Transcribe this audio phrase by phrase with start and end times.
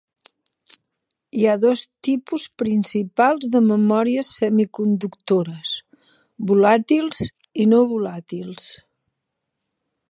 [1.39, 5.75] Hi ha dos tipus principals de memòries semiconductores:
[6.53, 7.25] volàtils
[7.65, 8.71] i no volàtils.